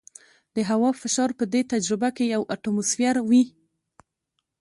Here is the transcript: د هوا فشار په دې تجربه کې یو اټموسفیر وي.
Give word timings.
د 0.55 0.57
هوا 0.69 0.89
فشار 1.01 1.29
په 1.39 1.45
دې 1.53 1.61
تجربه 1.73 2.09
کې 2.17 2.25
یو 2.35 2.41
اټموسفیر 2.53 3.15
وي. 3.29 3.43